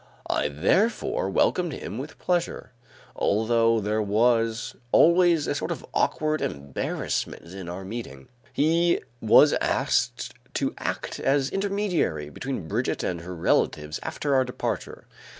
I 0.31 0.47
therefore 0.47 1.29
welcomed 1.29 1.73
him 1.73 1.99
with 1.99 2.17
pleasure, 2.17 2.71
although 3.15 3.79
there 3.79 4.01
was 4.01 4.75
always 4.91 5.45
a 5.45 5.53
sort 5.53 5.69
of 5.69 5.85
awkward 5.93 6.41
embarrassment 6.41 7.53
in 7.53 7.69
our 7.69 7.85
meeting. 7.85 8.27
He 8.51 9.01
was 9.21 9.53
asked 9.61 10.33
to 10.55 10.73
act 10.79 11.19
as 11.19 11.51
intermediary 11.51 12.31
between 12.31 12.67
Brigitte 12.67 13.03
and 13.03 13.21
her 13.21 13.35
relatives 13.35 13.99
after 14.01 14.33
our 14.33 14.43
departure. 14.43 15.05